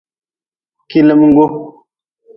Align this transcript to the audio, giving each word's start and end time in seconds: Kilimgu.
Kilimgu. 0.89 1.45